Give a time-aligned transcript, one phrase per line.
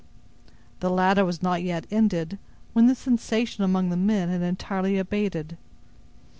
[0.79, 2.39] The latter was not yet ended,
[2.73, 5.57] when the sensation among the men had entirely abated.